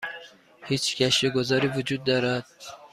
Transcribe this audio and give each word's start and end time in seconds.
هیچ 0.63 0.97
گشت 1.01 1.23
و 1.23 1.29
گذاری 1.29 1.67
وجود 1.67 2.03
دارد؟ 2.03 2.45